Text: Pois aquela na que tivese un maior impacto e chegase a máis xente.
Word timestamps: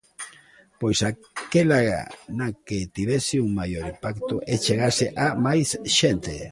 Pois 0.81 0.99
aquela 1.11 1.79
na 2.37 2.47
que 2.67 2.79
tivese 2.95 3.35
un 3.45 3.49
maior 3.59 3.83
impacto 3.93 4.35
e 4.51 4.53
chegase 4.65 5.05
a 5.25 5.27
máis 5.45 5.67
xente. 5.99 6.35